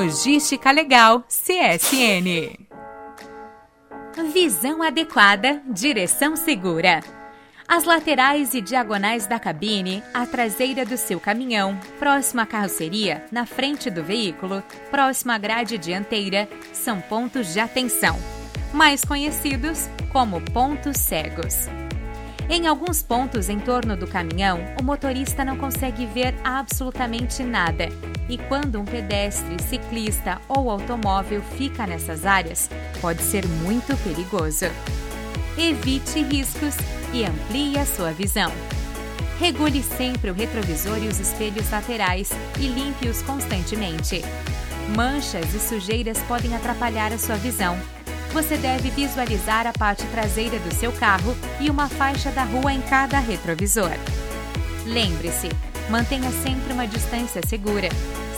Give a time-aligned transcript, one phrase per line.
[0.00, 2.56] Logística Legal CSN.
[4.32, 7.00] Visão adequada, direção segura.
[7.68, 13.44] As laterais e diagonais da cabine, a traseira do seu caminhão, próximo à carroceria, na
[13.44, 18.18] frente do veículo, próximo à grade dianteira, são pontos de atenção,
[18.72, 21.68] mais conhecidos como pontos cegos.
[22.48, 27.90] Em alguns pontos em torno do caminhão, o motorista não consegue ver absolutamente nada.
[28.30, 34.66] E quando um pedestre, ciclista ou automóvel fica nessas áreas, pode ser muito perigoso.
[35.58, 36.76] Evite riscos
[37.12, 38.52] e amplie a sua visão.
[39.40, 44.22] Regule sempre o retrovisor e os espelhos laterais e limpe-os constantemente.
[44.96, 47.76] Manchas e sujeiras podem atrapalhar a sua visão
[48.32, 52.80] você deve visualizar a parte traseira do seu carro e uma faixa da rua em
[52.80, 53.90] cada retrovisor.
[54.86, 55.48] Lembre-se,
[55.88, 57.88] mantenha sempre uma distância segura.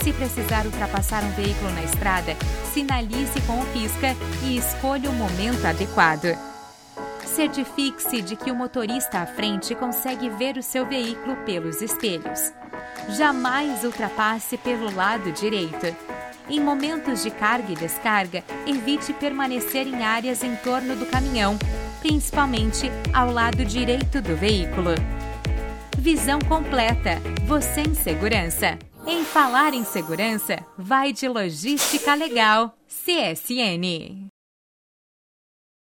[0.02, 2.36] Se precisar ultrapassar um veículo na estrada,
[2.74, 6.36] sinalize com o pisca e escolha o momento adequado.
[7.24, 12.52] Certifique-se de que o motorista à frente consegue ver o seu veículo pelos espelhos.
[13.10, 15.96] Jamais ultrapasse pelo lado direito.
[16.50, 21.56] Em momentos de carga e descarga, evite permanecer em áreas em torno do caminhão,
[22.00, 24.90] principalmente ao lado direito do veículo.
[25.96, 28.76] Visão completa, você em segurança.
[29.04, 34.28] Em falar em segurança, vai de Logística Legal, CSN.